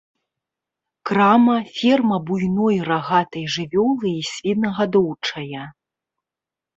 [1.09, 5.63] Крама, ферма буйной рагатай жывёлы і свінагадоўчая.